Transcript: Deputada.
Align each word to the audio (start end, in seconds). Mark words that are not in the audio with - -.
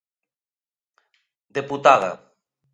Deputada. 1.57 2.11